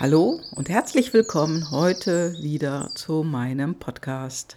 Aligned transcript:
Hallo 0.00 0.40
und 0.52 0.68
herzlich 0.68 1.12
willkommen 1.12 1.72
heute 1.72 2.32
wieder 2.40 2.88
zu 2.94 3.24
meinem 3.24 3.74
Podcast. 3.74 4.56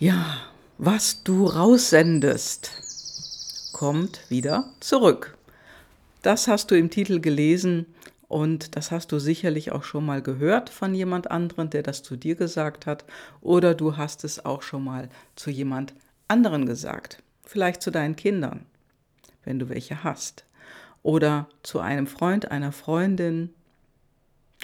Ja, 0.00 0.36
was 0.78 1.22
du 1.22 1.46
raussendest, 1.46 2.72
kommt 3.72 4.28
wieder 4.30 4.68
zurück. 4.80 5.38
Das 6.22 6.48
hast 6.48 6.72
du 6.72 6.76
im 6.76 6.90
Titel 6.90 7.20
gelesen 7.20 7.86
und 8.26 8.74
das 8.74 8.90
hast 8.90 9.12
du 9.12 9.20
sicherlich 9.20 9.70
auch 9.70 9.84
schon 9.84 10.04
mal 10.04 10.22
gehört 10.22 10.70
von 10.70 10.92
jemand 10.92 11.30
anderen, 11.30 11.70
der 11.70 11.84
das 11.84 12.02
zu 12.02 12.16
dir 12.16 12.34
gesagt 12.34 12.84
hat, 12.84 13.04
oder 13.42 13.76
du 13.76 13.96
hast 13.96 14.24
es 14.24 14.44
auch 14.44 14.62
schon 14.62 14.82
mal 14.82 15.08
zu 15.36 15.50
jemand 15.50 15.94
anderen 16.26 16.66
gesagt, 16.66 17.22
vielleicht 17.44 17.80
zu 17.80 17.92
deinen 17.92 18.16
Kindern, 18.16 18.66
wenn 19.44 19.60
du 19.60 19.68
welche 19.68 20.02
hast, 20.02 20.44
oder 21.04 21.48
zu 21.62 21.78
einem 21.78 22.08
Freund, 22.08 22.50
einer 22.50 22.72
Freundin, 22.72 23.50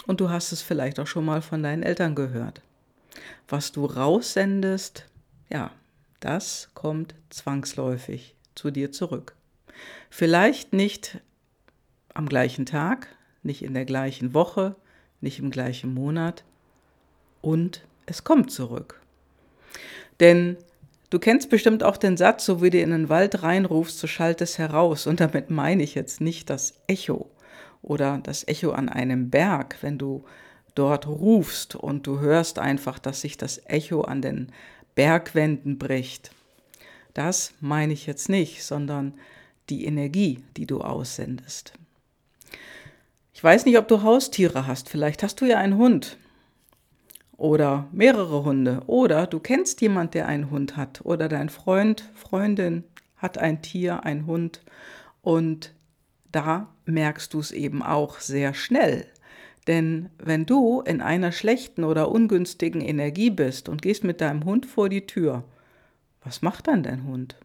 und 0.05 0.21
du 0.21 0.29
hast 0.29 0.51
es 0.51 0.61
vielleicht 0.61 0.99
auch 0.99 1.07
schon 1.07 1.25
mal 1.25 1.41
von 1.41 1.63
deinen 1.63 1.83
Eltern 1.83 2.15
gehört. 2.15 2.61
Was 3.47 3.71
du 3.71 3.85
raussendest, 3.85 5.05
ja, 5.49 5.71
das 6.19 6.69
kommt 6.73 7.15
zwangsläufig 7.29 8.35
zu 8.55 8.71
dir 8.71 8.91
zurück. 8.91 9.35
Vielleicht 10.09 10.73
nicht 10.73 11.19
am 12.13 12.27
gleichen 12.27 12.65
Tag, 12.65 13.07
nicht 13.43 13.63
in 13.63 13.73
der 13.73 13.85
gleichen 13.85 14.33
Woche, 14.33 14.75
nicht 15.21 15.39
im 15.39 15.51
gleichen 15.51 15.93
Monat 15.93 16.43
und 17.41 17.85
es 18.05 18.23
kommt 18.23 18.51
zurück. 18.51 18.99
Denn 20.19 20.57
du 21.09 21.19
kennst 21.19 21.49
bestimmt 21.49 21.83
auch 21.83 21.97
den 21.97 22.17
Satz, 22.17 22.45
so 22.45 22.61
wie 22.61 22.69
du 22.69 22.79
in 22.79 22.91
den 22.91 23.09
Wald 23.09 23.43
reinrufst, 23.43 23.99
so 23.99 24.07
schallt 24.07 24.41
es 24.41 24.57
heraus. 24.57 25.07
Und 25.07 25.19
damit 25.19 25.49
meine 25.49 25.83
ich 25.83 25.95
jetzt 25.95 26.19
nicht 26.19 26.49
das 26.49 26.73
Echo, 26.87 27.29
oder 27.81 28.19
das 28.21 28.47
Echo 28.47 28.71
an 28.71 28.89
einem 28.89 29.29
Berg, 29.29 29.77
wenn 29.81 29.97
du 29.97 30.23
dort 30.75 31.07
rufst 31.07 31.75
und 31.75 32.07
du 32.07 32.19
hörst 32.19 32.59
einfach, 32.59 32.99
dass 32.99 33.21
sich 33.21 33.37
das 33.37 33.61
Echo 33.65 34.01
an 34.01 34.21
den 34.21 34.51
Bergwänden 34.95 35.77
bricht. 35.77 36.31
Das 37.13 37.53
meine 37.59 37.93
ich 37.93 38.05
jetzt 38.05 38.29
nicht, 38.29 38.63
sondern 38.63 39.13
die 39.69 39.85
Energie, 39.85 40.43
die 40.57 40.65
du 40.65 40.81
aussendest. 40.81 41.73
Ich 43.33 43.43
weiß 43.43 43.65
nicht, 43.65 43.77
ob 43.77 43.87
du 43.87 44.03
Haustiere 44.03 44.67
hast. 44.67 44.89
Vielleicht 44.89 45.23
hast 45.23 45.39
du 45.41 45.45
ja 45.45 45.57
einen 45.57 45.77
Hund 45.77 46.17
oder 47.37 47.87
mehrere 47.91 48.43
Hunde 48.43 48.81
oder 48.87 49.25
du 49.25 49.39
kennst 49.39 49.81
jemand, 49.81 50.13
der 50.13 50.27
einen 50.27 50.51
Hund 50.51 50.75
hat 50.75 51.01
oder 51.05 51.29
dein 51.29 51.49
Freund, 51.49 52.03
Freundin 52.13 52.83
hat 53.15 53.37
ein 53.37 53.61
Tier, 53.61 54.03
ein 54.03 54.25
Hund 54.25 54.61
und 55.21 55.73
da 56.31 56.69
merkst 56.85 57.33
du 57.33 57.39
es 57.39 57.51
eben 57.51 57.81
auch 57.81 58.19
sehr 58.19 58.53
schnell. 58.53 59.07
Denn 59.67 60.09
wenn 60.17 60.45
du 60.45 60.81
in 60.81 61.01
einer 61.01 61.31
schlechten 61.31 61.83
oder 61.83 62.09
ungünstigen 62.09 62.81
Energie 62.81 63.29
bist 63.29 63.69
und 63.69 63.81
gehst 63.81 64.03
mit 64.03 64.21
deinem 64.21 64.45
Hund 64.45 64.65
vor 64.65 64.89
die 64.89 65.05
Tür, 65.05 65.43
was 66.23 66.41
macht 66.41 66.67
dann 66.67 66.83
dein 66.83 67.05
Hund? 67.05 67.35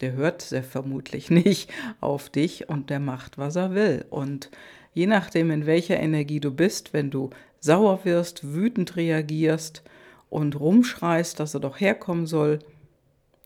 Der 0.00 0.12
hört 0.12 0.42
sehr 0.42 0.62
vermutlich 0.62 1.30
nicht 1.30 1.72
auf 2.00 2.28
dich 2.28 2.68
und 2.68 2.90
der 2.90 3.00
macht, 3.00 3.38
was 3.38 3.56
er 3.56 3.74
will. 3.74 4.04
Und 4.10 4.50
je 4.92 5.06
nachdem, 5.06 5.50
in 5.50 5.66
welcher 5.66 5.98
Energie 5.98 6.40
du 6.40 6.50
bist, 6.50 6.92
wenn 6.92 7.10
du 7.10 7.30
sauer 7.60 8.04
wirst, 8.04 8.54
wütend 8.54 8.96
reagierst 8.96 9.82
und 10.28 10.58
rumschreist, 10.58 11.40
dass 11.40 11.54
er 11.54 11.60
doch 11.60 11.80
herkommen 11.80 12.26
soll, 12.26 12.58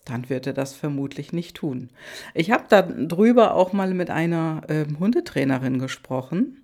dann 0.04 0.28
wird 0.28 0.46
er 0.46 0.52
das 0.52 0.74
vermutlich 0.74 1.32
nicht 1.32 1.56
tun. 1.56 1.90
Ich 2.34 2.50
habe 2.50 2.64
darüber 2.68 3.54
auch 3.54 3.72
mal 3.72 3.92
mit 3.94 4.10
einer 4.10 4.62
äh, 4.68 4.84
Hundetrainerin 4.98 5.78
gesprochen. 5.78 6.62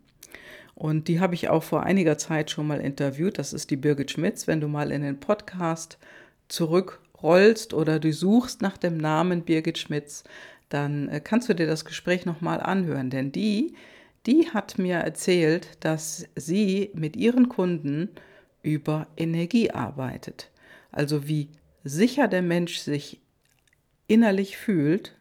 Und 0.75 1.09
die 1.09 1.21
habe 1.21 1.35
ich 1.35 1.49
auch 1.49 1.63
vor 1.63 1.85
einiger 1.85 2.19
Zeit 2.19 2.51
schon 2.51 2.67
mal 2.67 2.81
interviewt. 2.81 3.39
Das 3.39 3.53
ist 3.53 3.71
die 3.71 3.77
Birgit 3.77 4.11
Schmitz. 4.11 4.47
Wenn 4.47 4.61
du 4.61 4.69
mal 4.69 4.91
in 4.91 5.03
den 5.03 5.19
Podcast 5.21 5.99
zurückrollst 6.49 7.73
oder 7.73 7.99
du 7.99 8.13
suchst 8.13 8.61
nach 8.61 8.77
dem 8.77 8.99
Namen 8.99 9.43
Birgit 9.43 9.79
Schmitz, 9.79 10.25
dann 10.69 11.09
äh, 11.09 11.21
kannst 11.21 11.49
du 11.49 11.55
dir 11.55 11.67
das 11.67 11.85
Gespräch 11.85 12.27
nochmal 12.27 12.61
anhören. 12.61 13.11
Denn 13.11 13.33
die, 13.33 13.75
die 14.27 14.51
hat 14.51 14.79
mir 14.79 14.97
erzählt, 14.97 15.79
dass 15.81 16.27
sie 16.35 16.91
mit 16.95 17.17
ihren 17.17 17.49
Kunden 17.49 18.11
über 18.63 19.07
Energie 19.17 19.71
arbeitet. 19.71 20.51
Also 20.91 21.29
wie 21.29 21.49
sicher 21.85 22.27
der 22.27 22.43
Mensch 22.43 22.79
sich 22.79 23.21
innerlich 24.07 24.57
fühlt, 24.57 25.17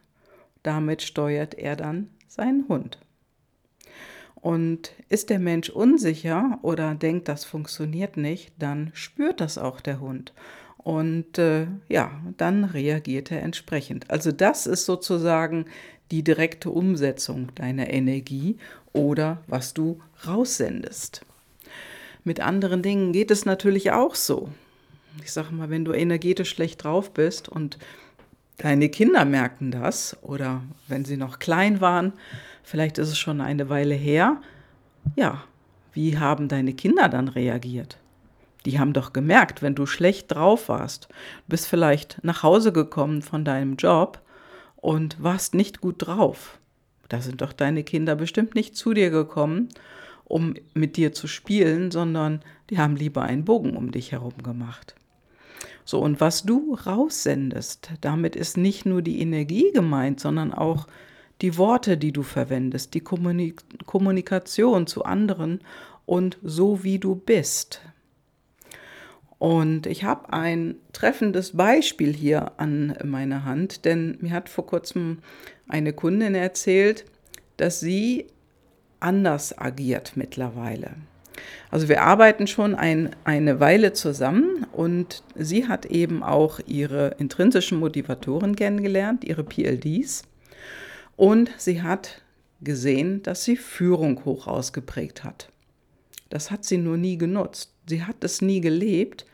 damit 0.63 1.01
steuert 1.01 1.53
er 1.55 1.75
dann 1.75 2.09
seinen 2.27 2.67
Hund. 2.67 2.99
Und 4.35 4.91
ist 5.09 5.29
der 5.29 5.39
Mensch 5.39 5.69
unsicher 5.69 6.59
oder 6.61 6.93
denkt, 6.93 7.27
das 7.27 7.45
funktioniert 7.45 8.17
nicht, 8.17 8.53
dann 8.59 8.91
spürt 8.93 9.41
das 9.41 9.57
auch 9.57 9.81
der 9.81 9.99
Hund. 9.99 10.33
Und 10.77 11.39
äh, 11.39 11.65
ja, 11.89 12.11
dann 12.37 12.63
reagiert 12.63 13.31
er 13.31 13.41
entsprechend. 13.41 14.11
Also 14.11 14.31
das 14.31 14.67
ist 14.67 14.85
sozusagen 14.85 15.65
die 16.11 16.23
direkte 16.23 16.69
Umsetzung 16.69 17.53
deiner 17.55 17.89
Energie 17.89 18.57
oder 18.93 19.41
was 19.47 19.73
du 19.73 19.99
raussendest. 20.27 21.25
Mit 22.23 22.39
anderen 22.39 22.83
Dingen 22.83 23.13
geht 23.13 23.31
es 23.31 23.45
natürlich 23.45 23.91
auch 23.91 24.13
so. 24.13 24.49
Ich 25.23 25.31
sage 25.31 25.53
mal, 25.53 25.69
wenn 25.69 25.85
du 25.85 25.93
energetisch 25.93 26.49
schlecht 26.49 26.83
drauf 26.83 27.11
bist 27.11 27.49
und 27.49 27.79
Deine 28.57 28.89
Kinder 28.89 29.25
merken 29.25 29.71
das 29.71 30.17
oder 30.21 30.61
wenn 30.87 31.05
sie 31.05 31.17
noch 31.17 31.39
klein 31.39 31.81
waren, 31.81 32.13
vielleicht 32.63 32.97
ist 32.97 33.09
es 33.09 33.17
schon 33.17 33.41
eine 33.41 33.69
Weile 33.69 33.95
her. 33.95 34.41
Ja, 35.15 35.43
wie 35.93 36.17
haben 36.17 36.47
deine 36.47 36.73
Kinder 36.73 37.09
dann 37.09 37.27
reagiert? 37.27 37.97
Die 38.65 38.79
haben 38.79 38.93
doch 38.93 39.13
gemerkt, 39.13 39.61
wenn 39.61 39.75
du 39.75 39.85
schlecht 39.85 40.31
drauf 40.31 40.69
warst, 40.69 41.07
bist 41.47 41.67
vielleicht 41.67 42.23
nach 42.23 42.43
Hause 42.43 42.71
gekommen 42.71 43.21
von 43.21 43.45
deinem 43.45 43.75
Job 43.75 44.21
und 44.77 45.21
warst 45.21 45.53
nicht 45.53 45.81
gut 45.81 45.95
drauf. 45.99 46.57
Da 47.09 47.21
sind 47.21 47.41
doch 47.41 47.53
deine 47.53 47.83
Kinder 47.83 48.15
bestimmt 48.15 48.55
nicht 48.55 48.75
zu 48.75 48.93
dir 48.93 49.11
gekommen, 49.11 49.69
um 50.23 50.55
mit 50.73 50.97
dir 50.97 51.13
zu 51.13 51.27
spielen, 51.27 51.91
sondern 51.91 52.41
die 52.71 52.79
haben 52.79 52.95
lieber 52.95 53.21
einen 53.21 53.45
Bogen 53.45 53.77
um 53.77 53.91
dich 53.91 54.11
herum 54.11 54.41
gemacht. 54.41 54.95
So, 55.85 55.99
und 55.99 56.19
was 56.19 56.43
du 56.43 56.73
raussendest, 56.73 57.91
damit 58.01 58.35
ist 58.35 58.57
nicht 58.57 58.85
nur 58.85 59.03
die 59.03 59.21
Energie 59.21 59.71
gemeint, 59.71 60.19
sondern 60.19 60.51
auch 60.51 60.87
die 61.41 61.57
Worte, 61.57 61.97
die 61.97 62.11
du 62.11 62.23
verwendest, 62.23 62.93
die 62.95 63.01
Kommunik 63.01 63.61
Kommunikation 63.85 64.87
zu 64.87 65.03
anderen 65.05 65.59
und 66.05 66.37
so 66.43 66.83
wie 66.83 66.97
du 66.97 67.15
bist. 67.15 67.81
Und 69.37 69.85
ich 69.85 70.03
habe 70.03 70.33
ein 70.33 70.75
treffendes 70.91 71.55
Beispiel 71.55 72.13
hier 72.13 72.53
an 72.59 72.97
meiner 73.03 73.43
Hand, 73.43 73.85
denn 73.85 74.17
mir 74.21 74.31
hat 74.31 74.49
vor 74.49 74.65
kurzem 74.65 75.19
eine 75.67 75.93
Kundin 75.93 76.35
erzählt, 76.35 77.05
dass 77.57 77.79
sie 77.79 78.27
anders 78.99 79.57
agiert 79.57 80.13
mittlerweile. 80.15 80.95
Also 81.71 81.89
wir 81.89 82.01
arbeiten 82.01 82.47
schon 82.47 82.75
ein, 82.75 83.15
eine 83.23 83.59
Weile 83.59 83.93
zusammen 83.93 84.65
und 84.71 85.23
sie 85.35 85.67
hat 85.67 85.85
eben 85.85 86.23
auch 86.23 86.59
ihre 86.65 87.15
intrinsischen 87.17 87.79
Motivatoren 87.79 88.55
kennengelernt, 88.55 89.23
ihre 89.23 89.43
PLDs. 89.43 90.23
Und 91.15 91.51
sie 91.57 91.81
hat 91.81 92.21
gesehen, 92.61 93.23
dass 93.23 93.43
sie 93.43 93.57
Führung 93.57 94.25
hoch 94.25 94.47
ausgeprägt 94.47 95.23
hat. 95.23 95.49
Das 96.29 96.51
hat 96.51 96.65
sie 96.65 96.77
nur 96.77 96.97
nie 96.97 97.17
genutzt. 97.17 97.71
Sie 97.87 98.03
hat 98.03 98.23
es 98.23 98.41
nie 98.41 98.61
gelebt, 98.61 99.25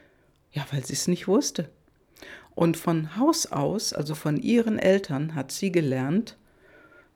ja, 0.51 0.65
weil 0.71 0.85
sie 0.85 0.93
es 0.93 1.07
nicht 1.07 1.27
wusste. 1.27 1.69
Und 2.53 2.77
von 2.77 3.15
Haus 3.15 3.51
aus, 3.51 3.93
also 3.93 4.13
von 4.13 4.37
ihren 4.37 4.77
Eltern, 4.77 5.35
hat 5.35 5.51
sie 5.51 5.71
gelernt, 5.71 6.37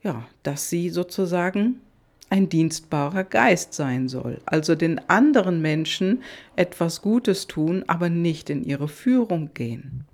ja, 0.02 0.26
dass 0.42 0.70
sie 0.70 0.88
sozusagen 0.88 1.80
ein 2.28 2.48
dienstbarer 2.48 3.24
Geist 3.24 3.74
sein 3.74 4.08
soll, 4.08 4.40
also 4.46 4.74
den 4.74 5.08
anderen 5.08 5.62
Menschen 5.62 6.22
etwas 6.56 7.02
Gutes 7.02 7.46
tun, 7.46 7.84
aber 7.86 8.08
nicht 8.08 8.50
in 8.50 8.64
ihre 8.64 8.88
Führung 8.88 9.50
gehen. 9.54 10.04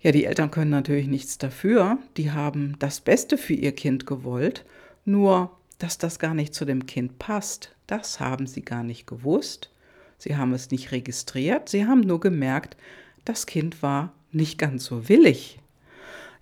Ja, 0.00 0.12
die 0.12 0.24
Eltern 0.24 0.50
können 0.50 0.70
natürlich 0.70 1.08
nichts 1.08 1.38
dafür, 1.38 1.98
die 2.16 2.30
haben 2.30 2.76
das 2.78 3.00
Beste 3.00 3.36
für 3.36 3.54
ihr 3.54 3.72
Kind 3.72 4.06
gewollt, 4.06 4.64
nur 5.04 5.50
dass 5.78 5.98
das 5.98 6.18
gar 6.18 6.34
nicht 6.34 6.54
zu 6.54 6.64
dem 6.64 6.86
Kind 6.86 7.18
passt, 7.18 7.74
das 7.86 8.20
haben 8.20 8.46
sie 8.46 8.62
gar 8.62 8.82
nicht 8.82 9.06
gewusst, 9.06 9.70
sie 10.18 10.36
haben 10.36 10.52
es 10.52 10.70
nicht 10.70 10.92
registriert, 10.92 11.68
sie 11.68 11.86
haben 11.86 12.00
nur 12.00 12.20
gemerkt, 12.20 12.76
das 13.24 13.46
Kind 13.46 13.82
war 13.82 14.12
nicht 14.32 14.58
ganz 14.58 14.84
so 14.84 15.08
willig. 15.08 15.58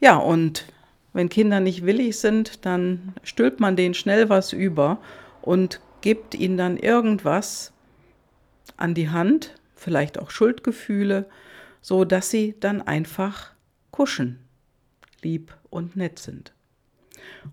Ja, 0.00 0.17
und 0.17 0.67
wenn 1.17 1.31
Kinder 1.31 1.61
nicht 1.61 1.87
willig 1.87 2.19
sind, 2.19 2.67
dann 2.67 3.15
stülpt 3.23 3.59
man 3.59 3.75
denen 3.75 3.95
schnell 3.95 4.29
was 4.29 4.53
über 4.53 4.99
und 5.41 5.81
gibt 6.03 6.35
ihnen 6.35 6.59
dann 6.59 6.77
irgendwas 6.77 7.73
an 8.77 8.93
die 8.93 9.09
Hand, 9.09 9.55
vielleicht 9.75 10.19
auch 10.19 10.31
Schuldgefühle, 10.31 11.27
so 11.81 12.05
dass 12.05 12.29
sie 12.29 12.55
dann 12.61 12.83
einfach 12.83 13.53
kuschen, 13.93 14.41
lieb 15.23 15.57
und 15.71 15.97
nett 15.97 16.19
sind. 16.19 16.53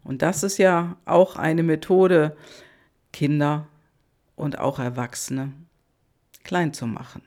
Und 0.04 0.22
das 0.22 0.44
ist 0.44 0.58
ja 0.58 0.98
auch 1.06 1.38
eine 1.38 1.64
Methode, 1.64 2.36
Kinder 3.14 3.68
und 4.36 4.60
auch 4.60 4.78
Erwachsene 4.78 5.54
klein 6.44 6.74
zu 6.74 6.86
machen. 6.86 7.22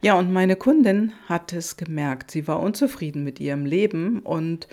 Ja, 0.00 0.14
und 0.14 0.32
meine 0.32 0.56
Kundin 0.56 1.12
hat 1.28 1.52
es 1.52 1.76
gemerkt. 1.76 2.32
Sie 2.32 2.48
war 2.48 2.58
unzufrieden 2.60 3.22
mit 3.22 3.38
ihrem 3.38 3.64
Leben 3.64 4.20
und 4.20 4.66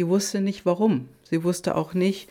die 0.00 0.08
wusste 0.08 0.40
nicht 0.40 0.64
warum. 0.64 1.10
Sie 1.24 1.44
wusste 1.44 1.74
auch 1.76 1.92
nicht, 1.92 2.30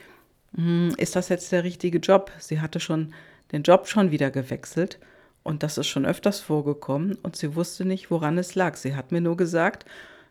hm, 0.56 0.95
ist 0.98 1.16
das 1.16 1.30
jetzt 1.30 1.51
der 1.51 1.63
richtige 1.63 2.00
Job? 2.00 2.31
Sie 2.39 2.62
hatte 2.62 2.80
schon 2.80 3.13
den 3.51 3.62
Job 3.62 3.88
schon 3.88 4.10
wieder 4.10 4.31
gewechselt 4.31 4.98
und 5.44 5.62
das 5.62 5.77
ist 5.77 5.86
schon 5.86 6.04
öfters 6.04 6.39
vorgekommen 6.39 7.16
und 7.21 7.36
sie 7.36 7.54
wusste 7.54 7.86
nicht, 7.86 8.10
woran 8.10 8.39
es 8.39 8.56
lag. 8.56 8.75
Sie 8.75 8.95
hat 8.95 9.12
mir 9.12 9.21
nur 9.21 9.38
gesagt, 9.38 9.86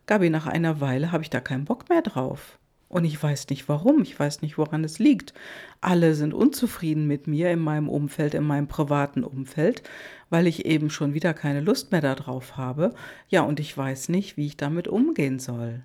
Gabi, 0.07 0.31
nach 0.31 0.49
einer 0.49 0.81
Weile 0.81 1.13
habe 1.13 1.23
ich 1.23 1.31
da 1.31 1.39
keinen 1.39 1.65
Bock 1.65 1.89
mehr 1.89 2.03
drauf. 2.03 2.59
Und 2.89 3.05
ich 3.05 3.23
weiß 3.23 3.49
nicht 3.51 3.69
warum, 3.69 4.03
ich 4.03 4.19
weiß 4.19 4.43
nicht, 4.43 4.59
woran 4.59 4.83
es 4.83 4.99
liegt. 4.99 5.33
Alle 5.81 6.17
sind 6.17 6.35
unzufrieden 6.35 7.07
mit 7.07 7.29
mir 7.29 7.53
in 7.53 7.61
meinem 7.61 7.89
Umfeld, 7.89 8.35
in 8.35 8.43
meinem 8.43 8.67
privaten 8.67 9.23
Umfeld, 9.23 9.85
weil 10.29 10.49
ich 10.49 10.67
eben 10.67 10.91
schon 10.91 11.15
wieder 11.15 11.35
keine 11.35 11.61
Lust 11.61 11.93
mehr 11.93 12.01
darauf 12.01 12.57
habe. 12.57 12.95
Ja, 13.29 13.43
und 13.43 13.61
ich 13.61 13.79
weiß 13.79 14.09
nicht, 14.09 14.37
wie 14.37 14.47
ich 14.47 14.57
damit 14.57 14.89
umgehen 14.89 15.39
soll. 15.39 15.85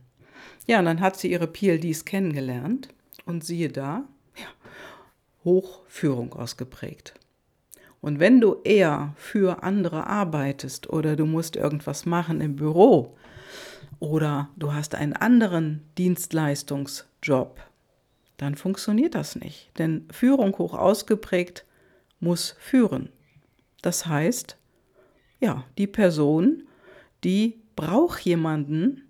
Ja, 0.67 0.79
und 0.79 0.85
dann 0.85 1.01
hat 1.01 1.17
sie 1.17 1.31
ihre 1.31 1.47
PLDs 1.47 2.05
kennengelernt 2.05 2.89
und 3.25 3.43
siehe 3.43 3.69
da, 3.69 4.03
ja, 4.37 4.47
Hochführung 5.43 6.33
ausgeprägt. 6.33 7.13
Und 8.01 8.19
wenn 8.19 8.41
du 8.41 8.57
eher 8.63 9.13
für 9.17 9.63
andere 9.63 10.07
arbeitest 10.07 10.89
oder 10.89 11.15
du 11.15 11.25
musst 11.25 11.55
irgendwas 11.55 12.05
machen 12.05 12.41
im 12.41 12.55
Büro, 12.55 13.15
oder 14.03 14.49
du 14.57 14.73
hast 14.73 14.95
einen 14.95 15.13
anderen 15.13 15.81
Dienstleistungsjob, 15.97 17.61
dann 18.35 18.55
funktioniert 18.55 19.15
das 19.15 19.37
nicht. 19.37 19.71
Denn 19.77 20.09
Führung 20.11 20.57
hoch 20.57 20.73
ausgeprägt 20.73 21.65
muss 22.19 22.53
führen. 22.59 23.07
Das 23.81 24.05
heißt, 24.05 24.57
ja, 25.39 25.63
die 25.77 25.87
Person, 25.87 26.63
die 27.23 27.61
braucht 27.77 28.19
jemanden, 28.21 29.03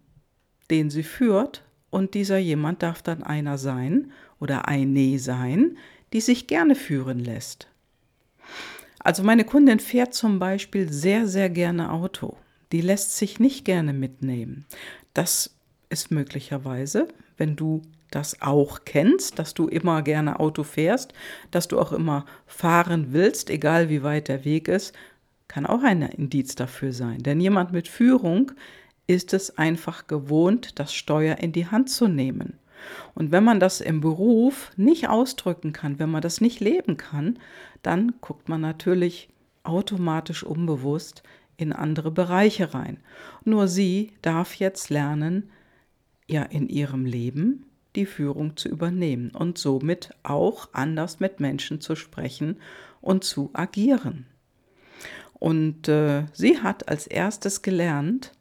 den 0.69 0.89
sie 0.89 1.03
führt, 1.03 1.63
und 1.89 2.15
dieser 2.15 2.39
jemand 2.39 2.81
darf 2.81 3.03
dann 3.03 3.21
einer 3.21 3.57
sein 3.59 4.11
oder 4.39 4.67
eine 4.67 5.19
sein, 5.19 5.77
die 6.11 6.21
sich 6.21 6.47
gerne 6.47 6.73
führen 6.73 7.19
lässt. 7.19 7.67
Also 8.99 9.23
meine 9.23 9.43
Kundin 9.43 9.79
fährt 9.79 10.13
zum 10.15 10.39
Beispiel 10.39 10.91
sehr, 10.91 11.27
sehr 11.27 11.49
gerne 11.49 11.91
Auto 11.91 12.35
die 12.73 12.81
lässt 12.81 13.15
sich 13.15 13.39
nicht 13.39 13.63
gerne 13.63 13.93
mitnehmen. 13.93 14.65
Das 15.13 15.55
ist 15.89 16.11
möglicherweise, 16.11 17.07
wenn 17.37 17.55
du 17.55 17.83
das 18.09 18.41
auch 18.41 18.81
kennst, 18.83 19.39
dass 19.39 19.53
du 19.53 19.67
immer 19.67 20.01
gerne 20.01 20.39
Auto 20.39 20.63
fährst, 20.63 21.13
dass 21.51 21.67
du 21.67 21.79
auch 21.79 21.93
immer 21.93 22.25
fahren 22.47 23.07
willst, 23.11 23.49
egal 23.49 23.89
wie 23.89 24.03
weit 24.03 24.27
der 24.27 24.43
Weg 24.43 24.67
ist, 24.67 24.93
kann 25.47 25.67
auch 25.67 25.83
ein 25.83 26.01
Indiz 26.01 26.55
dafür 26.55 26.93
sein. 26.93 27.21
Denn 27.21 27.39
jemand 27.39 27.71
mit 27.71 27.87
Führung 27.87 28.51
ist 29.07 29.33
es 29.33 29.57
einfach 29.57 30.07
gewohnt, 30.07 30.79
das 30.79 30.93
Steuer 30.93 31.37
in 31.37 31.51
die 31.51 31.67
Hand 31.67 31.89
zu 31.89 32.07
nehmen. 32.07 32.59
Und 33.15 33.31
wenn 33.31 33.43
man 33.43 33.59
das 33.59 33.81
im 33.81 34.01
Beruf 34.01 34.71
nicht 34.75 35.07
ausdrücken 35.07 35.73
kann, 35.73 35.99
wenn 35.99 36.09
man 36.09 36.21
das 36.21 36.41
nicht 36.41 36.59
leben 36.59 36.97
kann, 36.97 37.39
dann 37.81 38.15
guckt 38.21 38.49
man 38.49 38.61
natürlich 38.61 39.29
automatisch 39.63 40.43
unbewusst 40.43 41.23
in 41.55 41.71
andere 41.71 42.11
Bereiche 42.11 42.73
rein. 42.73 42.97
Nur 43.45 43.67
sie 43.67 44.11
darf 44.21 44.55
jetzt 44.55 44.89
lernen, 44.89 45.49
ja 46.27 46.43
in 46.43 46.67
ihrem 46.67 47.05
Leben 47.05 47.65
die 47.95 48.05
Führung 48.05 48.57
zu 48.57 48.69
übernehmen 48.69 49.31
und 49.31 49.57
somit 49.57 50.11
auch 50.23 50.69
anders 50.73 51.19
mit 51.19 51.39
Menschen 51.39 51.79
zu 51.79 51.95
sprechen 51.95 52.57
und 53.01 53.23
zu 53.23 53.51
agieren. 53.53 54.25
Und 55.33 55.87
äh, 55.87 56.25
sie 56.33 56.59
hat 56.59 56.87
als 56.87 57.05
erstes 57.05 57.61
gelernt, 57.61 58.31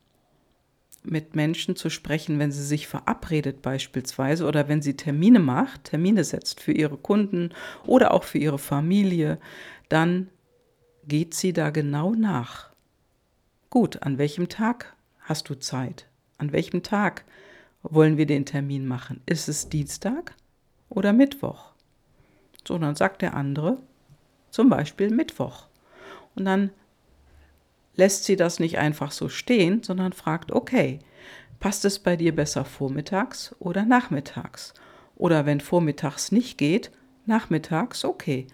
mit 1.04 1.34
Menschen 1.34 1.76
zu 1.76 1.90
sprechen, 1.90 2.38
wenn 2.38 2.52
sie 2.52 2.64
sich 2.64 2.86
verabredet 2.86 3.62
beispielsweise 3.62 4.46
oder 4.46 4.68
wenn 4.68 4.82
sie 4.82 4.96
Termine 4.96 5.40
macht, 5.40 5.84
Termine 5.84 6.24
setzt 6.24 6.60
für 6.60 6.72
ihre 6.72 6.96
Kunden 6.96 7.50
oder 7.86 8.14
auch 8.14 8.24
für 8.24 8.38
ihre 8.38 8.58
Familie, 8.58 9.38
dann 9.88 10.28
geht 11.06 11.34
sie 11.34 11.52
da 11.52 11.70
genau 11.70 12.14
nach. 12.14 12.70
Gut, 13.70 14.02
an 14.02 14.18
welchem 14.18 14.48
Tag 14.48 14.94
hast 15.20 15.48
du 15.48 15.54
Zeit? 15.54 16.06
An 16.38 16.52
welchem 16.52 16.82
Tag 16.82 17.24
wollen 17.82 18.16
wir 18.16 18.26
den 18.26 18.44
Termin 18.44 18.86
machen? 18.86 19.20
Ist 19.26 19.48
es 19.48 19.68
Dienstag 19.68 20.34
oder 20.88 21.12
Mittwoch? 21.12 21.72
So, 22.66 22.78
dann 22.78 22.94
sagt 22.94 23.22
der 23.22 23.34
andere 23.34 23.78
zum 24.50 24.68
Beispiel 24.68 25.10
Mittwoch. 25.10 25.66
Und 26.36 26.44
dann 26.44 26.70
lässt 27.94 28.24
sie 28.24 28.36
das 28.36 28.60
nicht 28.60 28.78
einfach 28.78 29.12
so 29.12 29.28
stehen, 29.28 29.82
sondern 29.82 30.12
fragt, 30.12 30.52
okay, 30.52 30.98
passt 31.60 31.84
es 31.84 31.98
bei 31.98 32.16
dir 32.16 32.34
besser 32.34 32.64
vormittags 32.64 33.54
oder 33.58 33.84
nachmittags? 33.84 34.74
Oder 35.16 35.46
wenn 35.46 35.60
vormittags 35.60 36.32
nicht 36.32 36.58
geht, 36.58 36.90
nachmittags, 37.26 38.04
okay. 38.04 38.46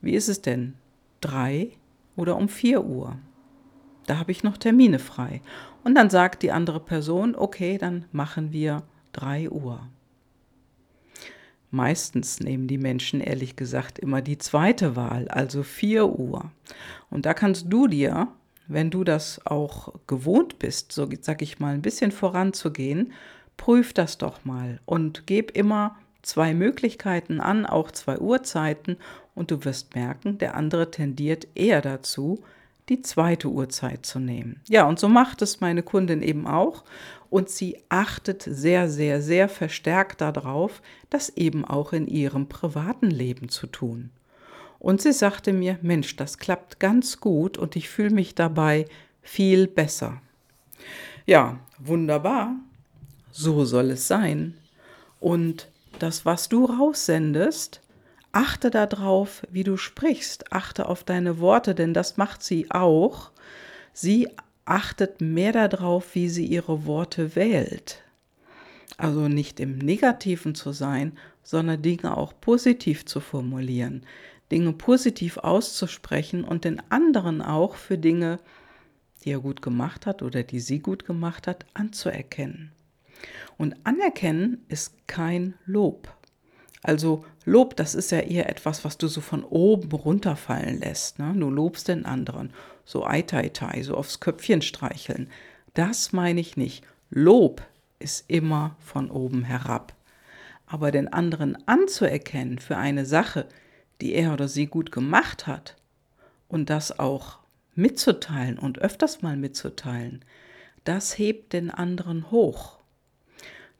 Wie 0.00 0.14
ist 0.14 0.28
es 0.28 0.42
denn? 0.42 0.74
Drei 1.20 1.70
oder 2.16 2.36
um 2.36 2.48
vier 2.48 2.84
Uhr? 2.84 3.16
da 4.10 4.18
habe 4.18 4.32
ich 4.32 4.42
noch 4.42 4.56
Termine 4.56 4.98
frei. 4.98 5.40
Und 5.84 5.94
dann 5.94 6.10
sagt 6.10 6.42
die 6.42 6.50
andere 6.50 6.80
Person, 6.80 7.36
okay, 7.36 7.78
dann 7.78 8.06
machen 8.10 8.52
wir 8.52 8.82
3 9.12 9.50
Uhr. 9.50 9.86
Meistens 11.70 12.40
nehmen 12.40 12.66
die 12.66 12.76
Menschen 12.76 13.20
ehrlich 13.20 13.54
gesagt 13.54 14.00
immer 14.00 14.20
die 14.20 14.36
zweite 14.36 14.96
Wahl, 14.96 15.28
also 15.28 15.62
4 15.62 16.08
Uhr. 16.08 16.50
Und 17.08 17.24
da 17.24 17.34
kannst 17.34 17.72
du 17.72 17.86
dir, 17.86 18.26
wenn 18.72 18.90
du 18.90 19.04
das 19.04 19.44
auch 19.46 19.94
gewohnt 20.06 20.58
bist, 20.58 20.92
so 20.92 21.08
sag 21.20 21.42
ich 21.42 21.58
mal, 21.58 21.74
ein 21.74 21.82
bisschen 21.82 22.12
voranzugehen, 22.12 23.12
prüf 23.56 23.92
das 23.92 24.18
doch 24.18 24.44
mal 24.44 24.80
und 24.86 25.26
gib 25.26 25.56
immer 25.56 25.96
zwei 26.22 26.54
Möglichkeiten 26.54 27.40
an, 27.40 27.66
auch 27.66 27.90
zwei 27.90 28.18
Uhrzeiten, 28.18 28.96
und 29.34 29.50
du 29.50 29.64
wirst 29.64 29.94
merken, 29.94 30.38
der 30.38 30.54
andere 30.54 30.90
tendiert 30.90 31.48
eher 31.54 31.80
dazu, 31.80 32.42
die 32.90 33.00
zweite 33.00 33.48
Uhrzeit 33.48 34.04
zu 34.04 34.18
nehmen. 34.18 34.60
Ja, 34.68 34.86
und 34.86 34.98
so 34.98 35.08
macht 35.08 35.40
es 35.42 35.60
meine 35.60 35.82
Kundin 35.82 36.22
eben 36.22 36.46
auch. 36.46 36.84
Und 37.30 37.48
sie 37.48 37.78
achtet 37.88 38.42
sehr, 38.42 38.90
sehr, 38.90 39.22
sehr 39.22 39.48
verstärkt 39.48 40.20
darauf, 40.20 40.82
das 41.08 41.30
eben 41.30 41.64
auch 41.64 41.92
in 41.92 42.08
ihrem 42.08 42.48
privaten 42.48 43.08
Leben 43.08 43.48
zu 43.48 43.68
tun. 43.68 44.10
Und 44.80 45.00
sie 45.00 45.12
sagte 45.12 45.52
mir, 45.52 45.78
Mensch, 45.82 46.16
das 46.16 46.38
klappt 46.38 46.80
ganz 46.80 47.20
gut 47.20 47.56
und 47.56 47.76
ich 47.76 47.88
fühle 47.88 48.10
mich 48.10 48.34
dabei 48.34 48.86
viel 49.22 49.68
besser. 49.68 50.20
Ja, 51.26 51.60
wunderbar. 51.78 52.56
So 53.30 53.64
soll 53.64 53.92
es 53.92 54.08
sein. 54.08 54.54
Und 55.20 55.68
das, 56.00 56.24
was 56.24 56.48
du 56.48 56.64
raussendest, 56.64 57.82
Achte 58.32 58.70
darauf, 58.70 59.42
wie 59.50 59.64
du 59.64 59.76
sprichst. 59.76 60.52
Achte 60.52 60.88
auf 60.88 61.02
deine 61.02 61.40
Worte, 61.40 61.74
denn 61.74 61.94
das 61.94 62.16
macht 62.16 62.42
sie 62.42 62.70
auch. 62.70 63.32
Sie 63.92 64.28
achtet 64.64 65.20
mehr 65.20 65.52
darauf, 65.52 66.14
wie 66.14 66.28
sie 66.28 66.46
ihre 66.46 66.86
Worte 66.86 67.34
wählt. 67.34 68.02
Also 68.96 69.28
nicht 69.28 69.58
im 69.58 69.78
Negativen 69.78 70.54
zu 70.54 70.72
sein, 70.72 71.18
sondern 71.42 71.82
Dinge 71.82 72.16
auch 72.16 72.34
positiv 72.40 73.04
zu 73.04 73.18
formulieren, 73.18 74.04
Dinge 74.50 74.72
positiv 74.72 75.38
auszusprechen 75.38 76.44
und 76.44 76.64
den 76.64 76.82
anderen 76.90 77.42
auch 77.42 77.76
für 77.76 77.98
Dinge, 77.98 78.40
die 79.24 79.30
er 79.30 79.40
gut 79.40 79.62
gemacht 79.62 80.06
hat 80.06 80.22
oder 80.22 80.42
die 80.42 80.60
sie 80.60 80.80
gut 80.80 81.04
gemacht 81.04 81.46
hat, 81.46 81.66
anzuerkennen. 81.74 82.72
Und 83.58 83.76
anerkennen 83.84 84.64
ist 84.68 85.06
kein 85.06 85.54
Lob. 85.66 86.12
Also 86.82 87.24
Lob, 87.44 87.76
das 87.76 87.94
ist 87.94 88.10
ja 88.10 88.20
eher 88.20 88.48
etwas, 88.48 88.84
was 88.84 88.96
du 88.96 89.06
so 89.06 89.20
von 89.20 89.44
oben 89.44 89.92
runterfallen 89.92 90.80
lässt. 90.80 91.18
Ne? 91.18 91.34
Du 91.36 91.50
lobst 91.50 91.88
den 91.88 92.06
anderen, 92.06 92.52
so 92.84 93.06
ei 93.06 93.22
tai 93.22 93.50
tai, 93.50 93.82
so 93.82 93.96
aufs 93.96 94.20
Köpfchen 94.20 94.62
streicheln. 94.62 95.28
Das 95.74 96.12
meine 96.12 96.40
ich 96.40 96.56
nicht. 96.56 96.84
Lob 97.10 97.62
ist 97.98 98.24
immer 98.28 98.76
von 98.78 99.10
oben 99.10 99.44
herab. 99.44 99.94
Aber 100.66 100.90
den 100.90 101.12
anderen 101.12 101.58
anzuerkennen 101.66 102.58
für 102.58 102.76
eine 102.76 103.04
Sache, 103.04 103.46
die 104.00 104.14
er 104.14 104.32
oder 104.32 104.48
sie 104.48 104.66
gut 104.66 104.92
gemacht 104.92 105.46
hat 105.46 105.76
und 106.48 106.70
das 106.70 106.98
auch 106.98 107.38
mitzuteilen 107.74 108.58
und 108.58 108.78
öfters 108.78 109.22
mal 109.22 109.36
mitzuteilen, 109.36 110.24
das 110.84 111.18
hebt 111.18 111.52
den 111.52 111.70
anderen 111.70 112.30
hoch. 112.30 112.78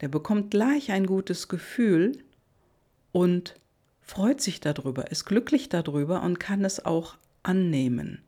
Der 0.00 0.09
bekommt 0.09 0.50
gleich 0.50 0.93
ein 0.93 1.07
gutes 1.07 1.49
Gefühl, 1.49 2.23
und 3.12 3.57
freut 4.00 4.41
sich 4.41 4.61
darüber, 4.61 5.11
ist 5.11 5.25
glücklich 5.25 5.69
darüber 5.69 6.23
und 6.23 6.41
kann 6.41 6.65
es 6.65 6.85
auch 6.85 7.17
annehmen. 7.43 8.23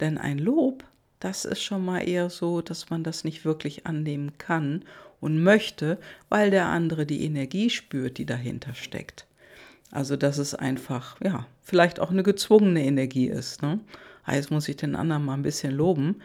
Denn 0.00 0.18
ein 0.18 0.38
Lob, 0.38 0.84
das 1.20 1.44
ist 1.44 1.62
schon 1.62 1.84
mal 1.84 2.00
eher 2.00 2.30
so, 2.30 2.60
dass 2.60 2.90
man 2.90 3.04
das 3.04 3.24
nicht 3.24 3.44
wirklich 3.44 3.86
annehmen 3.86 4.36
kann 4.38 4.84
und 5.20 5.42
möchte, 5.42 5.98
weil 6.28 6.50
der 6.50 6.66
andere 6.66 7.06
die 7.06 7.24
Energie 7.24 7.70
spürt, 7.70 8.18
die 8.18 8.26
dahinter 8.26 8.74
steckt. 8.74 9.26
Also, 9.94 10.16
dass 10.16 10.38
es 10.38 10.56
einfach, 10.56 11.16
ja, 11.22 11.46
vielleicht 11.62 12.00
auch 12.00 12.10
eine 12.10 12.24
gezwungene 12.24 12.84
Energie 12.84 13.28
ist. 13.28 13.62
Ne? 13.62 13.78
Ah, 14.24 14.34
jetzt 14.34 14.50
muss 14.50 14.68
ich 14.68 14.76
den 14.76 14.96
anderen 14.96 15.24
mal 15.24 15.34
ein 15.34 15.42
bisschen 15.42 15.72
loben, 15.72 16.20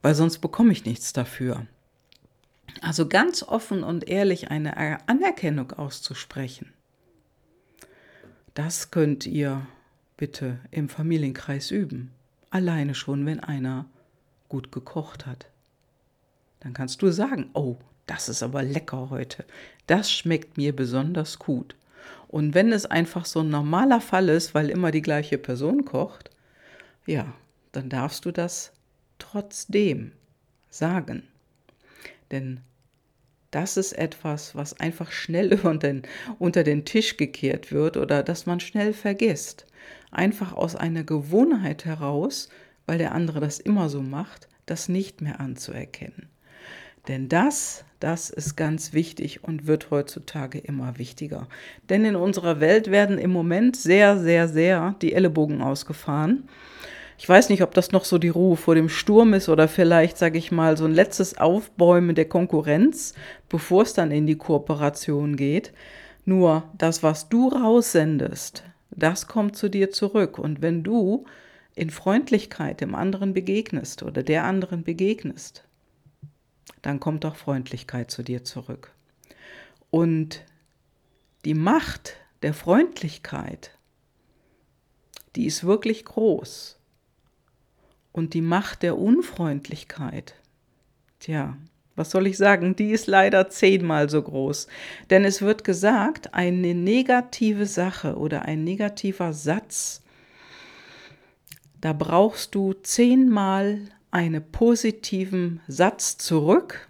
weil 0.00 0.14
sonst 0.14 0.38
bekomme 0.38 0.72
ich 0.72 0.86
nichts 0.86 1.12
dafür. 1.12 1.66
Also 2.80 3.06
ganz 3.06 3.42
offen 3.42 3.84
und 3.84 4.08
ehrlich 4.08 4.50
eine 4.50 5.06
Anerkennung 5.06 5.72
auszusprechen. 5.72 6.72
Das 8.54 8.90
könnt 8.90 9.26
ihr 9.26 9.66
bitte 10.16 10.58
im 10.70 10.88
Familienkreis 10.88 11.70
üben. 11.70 12.10
Alleine 12.48 12.94
schon, 12.94 13.26
wenn 13.26 13.40
einer 13.40 13.84
gut 14.48 14.72
gekocht 14.72 15.26
hat. 15.26 15.46
Dann 16.60 16.72
kannst 16.72 17.02
du 17.02 17.10
sagen, 17.10 17.50
oh, 17.52 17.76
das 18.06 18.30
ist 18.30 18.42
aber 18.42 18.62
lecker 18.62 19.10
heute. 19.10 19.44
Das 19.86 20.10
schmeckt 20.10 20.56
mir 20.56 20.74
besonders 20.74 21.38
gut. 21.38 21.74
Und 22.34 22.52
wenn 22.52 22.72
es 22.72 22.84
einfach 22.84 23.26
so 23.26 23.42
ein 23.42 23.48
normaler 23.48 24.00
Fall 24.00 24.28
ist, 24.28 24.54
weil 24.56 24.68
immer 24.68 24.90
die 24.90 25.02
gleiche 25.02 25.38
Person 25.38 25.84
kocht, 25.84 26.30
ja, 27.06 27.32
dann 27.70 27.88
darfst 27.88 28.24
du 28.24 28.32
das 28.32 28.72
trotzdem 29.20 30.10
sagen. 30.68 31.22
Denn 32.32 32.58
das 33.52 33.76
ist 33.76 33.92
etwas, 33.92 34.56
was 34.56 34.80
einfach 34.80 35.12
schnell 35.12 35.52
unter 35.62 35.78
den, 35.78 36.02
unter 36.40 36.64
den 36.64 36.84
Tisch 36.84 37.16
gekehrt 37.18 37.70
wird 37.70 37.96
oder 37.96 38.24
dass 38.24 38.46
man 38.46 38.58
schnell 38.58 38.94
vergisst. 38.94 39.64
Einfach 40.10 40.54
aus 40.54 40.74
einer 40.74 41.04
Gewohnheit 41.04 41.84
heraus, 41.84 42.48
weil 42.84 42.98
der 42.98 43.12
andere 43.12 43.38
das 43.38 43.60
immer 43.60 43.88
so 43.88 44.02
macht, 44.02 44.48
das 44.66 44.88
nicht 44.88 45.20
mehr 45.20 45.38
anzuerkennen. 45.38 46.28
Denn 47.08 47.28
das, 47.28 47.84
das 48.00 48.30
ist 48.30 48.56
ganz 48.56 48.92
wichtig 48.92 49.44
und 49.44 49.66
wird 49.66 49.90
heutzutage 49.90 50.58
immer 50.58 50.98
wichtiger. 50.98 51.48
Denn 51.88 52.04
in 52.04 52.16
unserer 52.16 52.60
Welt 52.60 52.90
werden 52.90 53.18
im 53.18 53.30
Moment 53.30 53.76
sehr, 53.76 54.18
sehr, 54.18 54.48
sehr 54.48 54.94
die 55.02 55.12
Ellenbogen 55.12 55.60
ausgefahren. 55.60 56.48
Ich 57.16 57.28
weiß 57.28 57.48
nicht, 57.48 57.62
ob 57.62 57.74
das 57.74 57.92
noch 57.92 58.04
so 58.04 58.18
die 58.18 58.28
Ruhe 58.28 58.56
vor 58.56 58.74
dem 58.74 58.88
Sturm 58.88 59.34
ist 59.34 59.48
oder 59.48 59.68
vielleicht, 59.68 60.18
sage 60.18 60.38
ich 60.38 60.50
mal, 60.50 60.76
so 60.76 60.84
ein 60.84 60.92
letztes 60.94 61.38
Aufbäumen 61.38 62.14
der 62.14 62.28
Konkurrenz, 62.28 63.14
bevor 63.48 63.82
es 63.82 63.94
dann 63.94 64.10
in 64.10 64.26
die 64.26 64.36
Kooperation 64.36 65.36
geht. 65.36 65.72
Nur 66.24 66.64
das, 66.76 67.02
was 67.02 67.28
du 67.28 67.48
raussendest, 67.48 68.64
das 68.90 69.28
kommt 69.28 69.56
zu 69.56 69.68
dir 69.68 69.90
zurück. 69.90 70.38
Und 70.38 70.62
wenn 70.62 70.82
du 70.82 71.24
in 71.76 71.90
Freundlichkeit 71.90 72.80
dem 72.80 72.94
anderen 72.94 73.32
begegnest 73.32 74.02
oder 74.02 74.22
der 74.22 74.44
anderen 74.44 74.84
begegnest, 74.84 75.64
dann 76.82 77.00
kommt 77.00 77.24
auch 77.24 77.36
Freundlichkeit 77.36 78.10
zu 78.10 78.22
dir 78.22 78.44
zurück. 78.44 78.92
Und 79.90 80.44
die 81.44 81.54
Macht 81.54 82.16
der 82.42 82.54
Freundlichkeit, 82.54 83.76
die 85.36 85.46
ist 85.46 85.64
wirklich 85.64 86.04
groß. 86.04 86.78
Und 88.12 88.34
die 88.34 88.42
Macht 88.42 88.82
der 88.82 88.98
Unfreundlichkeit, 88.98 90.34
tja, 91.18 91.56
was 91.96 92.10
soll 92.10 92.26
ich 92.26 92.36
sagen, 92.36 92.76
die 92.76 92.90
ist 92.90 93.06
leider 93.06 93.48
zehnmal 93.48 94.10
so 94.10 94.22
groß. 94.22 94.66
Denn 95.10 95.24
es 95.24 95.42
wird 95.42 95.64
gesagt, 95.64 96.34
eine 96.34 96.74
negative 96.74 97.66
Sache 97.66 98.16
oder 98.16 98.42
ein 98.42 98.64
negativer 98.64 99.32
Satz, 99.32 100.02
da 101.80 101.92
brauchst 101.92 102.54
du 102.54 102.72
zehnmal 102.72 103.80
einen 104.14 104.48
positiven 104.52 105.60
Satz 105.66 106.16
zurück, 106.18 106.88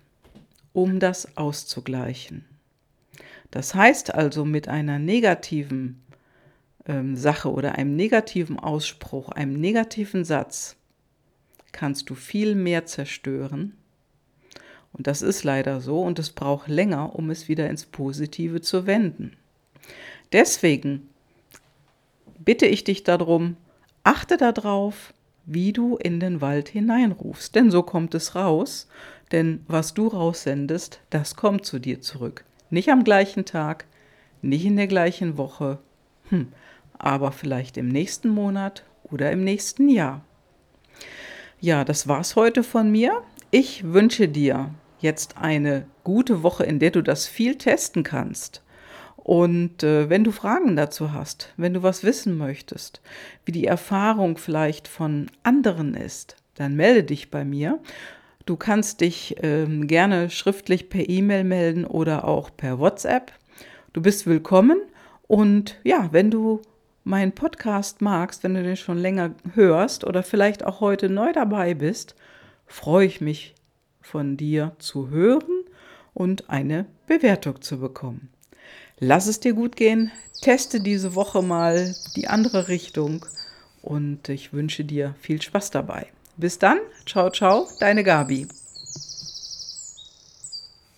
um 0.74 1.00
das 1.00 1.38
auszugleichen. 1.38 2.44
Das 3.50 3.74
heißt 3.74 4.14
also, 4.14 4.44
mit 4.44 4.68
einer 4.68 4.98
negativen 4.98 6.02
ähm, 6.84 7.16
Sache 7.16 7.50
oder 7.50 7.76
einem 7.78 7.96
negativen 7.96 8.58
Ausspruch, 8.58 9.30
einem 9.30 9.58
negativen 9.58 10.26
Satz, 10.26 10.76
kannst 11.72 12.10
du 12.10 12.14
viel 12.14 12.54
mehr 12.54 12.84
zerstören. 12.84 13.72
Und 14.92 15.06
das 15.06 15.22
ist 15.22 15.44
leider 15.44 15.80
so 15.80 16.02
und 16.02 16.18
es 16.18 16.28
braucht 16.28 16.68
länger, 16.68 17.16
um 17.16 17.30
es 17.30 17.48
wieder 17.48 17.70
ins 17.70 17.86
Positive 17.86 18.60
zu 18.60 18.86
wenden. 18.86 19.34
Deswegen 20.30 21.08
bitte 22.38 22.66
ich 22.66 22.84
dich 22.84 23.02
darum, 23.02 23.56
achte 24.02 24.36
darauf, 24.36 25.14
wie 25.46 25.72
du 25.72 25.96
in 25.96 26.20
den 26.20 26.40
Wald 26.40 26.68
hineinrufst. 26.68 27.54
Denn 27.54 27.70
so 27.70 27.82
kommt 27.82 28.14
es 28.14 28.34
raus. 28.34 28.88
Denn 29.32 29.64
was 29.66 29.94
du 29.94 30.08
raussendest, 30.08 31.00
das 31.10 31.36
kommt 31.36 31.64
zu 31.64 31.78
dir 31.78 32.00
zurück. 32.00 32.44
Nicht 32.70 32.90
am 32.90 33.04
gleichen 33.04 33.44
Tag, 33.44 33.86
nicht 34.42 34.64
in 34.64 34.76
der 34.76 34.86
gleichen 34.86 35.36
Woche, 35.36 35.78
hm, 36.28 36.48
aber 36.98 37.32
vielleicht 37.32 37.76
im 37.76 37.88
nächsten 37.88 38.28
Monat 38.28 38.84
oder 39.04 39.30
im 39.32 39.44
nächsten 39.44 39.88
Jahr. 39.88 40.22
Ja, 41.60 41.84
das 41.84 42.08
war's 42.08 42.36
heute 42.36 42.62
von 42.62 42.90
mir. 42.90 43.22
Ich 43.50 43.84
wünsche 43.84 44.28
dir 44.28 44.70
jetzt 45.00 45.38
eine 45.38 45.86
gute 46.02 46.42
Woche, 46.42 46.64
in 46.64 46.78
der 46.78 46.90
du 46.90 47.02
das 47.02 47.26
viel 47.26 47.56
testen 47.56 48.02
kannst. 48.02 48.63
Und 49.24 49.82
äh, 49.82 50.10
wenn 50.10 50.22
du 50.22 50.30
Fragen 50.30 50.76
dazu 50.76 51.14
hast, 51.14 51.54
wenn 51.56 51.72
du 51.72 51.82
was 51.82 52.04
wissen 52.04 52.36
möchtest, 52.36 53.00
wie 53.46 53.52
die 53.52 53.66
Erfahrung 53.66 54.36
vielleicht 54.36 54.86
von 54.86 55.30
anderen 55.42 55.94
ist, 55.94 56.36
dann 56.56 56.76
melde 56.76 57.04
dich 57.04 57.30
bei 57.30 57.42
mir. 57.42 57.80
Du 58.44 58.56
kannst 58.56 59.00
dich 59.00 59.36
ähm, 59.42 59.86
gerne 59.86 60.28
schriftlich 60.28 60.90
per 60.90 61.08
E-Mail 61.08 61.42
melden 61.44 61.86
oder 61.86 62.28
auch 62.28 62.50
per 62.54 62.78
WhatsApp. 62.78 63.32
Du 63.94 64.02
bist 64.02 64.26
willkommen. 64.26 64.76
Und 65.26 65.80
ja, 65.84 66.10
wenn 66.12 66.30
du 66.30 66.60
meinen 67.02 67.32
Podcast 67.32 68.02
magst, 68.02 68.44
wenn 68.44 68.52
du 68.52 68.62
den 68.62 68.76
schon 68.76 68.98
länger 68.98 69.30
hörst 69.54 70.04
oder 70.04 70.22
vielleicht 70.22 70.66
auch 70.66 70.80
heute 70.80 71.08
neu 71.08 71.32
dabei 71.32 71.72
bist, 71.72 72.14
freue 72.66 73.06
ich 73.06 73.22
mich 73.22 73.54
von 74.02 74.36
dir 74.36 74.72
zu 74.78 75.08
hören 75.08 75.64
und 76.12 76.50
eine 76.50 76.84
Bewertung 77.06 77.62
zu 77.62 77.80
bekommen. 77.80 78.28
Lass 78.98 79.26
es 79.26 79.40
dir 79.40 79.54
gut 79.54 79.76
gehen, 79.76 80.12
teste 80.40 80.80
diese 80.80 81.14
Woche 81.14 81.42
mal 81.42 81.94
die 82.16 82.28
andere 82.28 82.68
Richtung 82.68 83.26
und 83.82 84.28
ich 84.28 84.52
wünsche 84.52 84.84
dir 84.84 85.14
viel 85.20 85.42
Spaß 85.42 85.70
dabei. 85.70 86.06
Bis 86.36 86.58
dann, 86.58 86.78
ciao, 87.06 87.30
ciao, 87.30 87.68
deine 87.80 88.04
Gabi. 88.04 88.46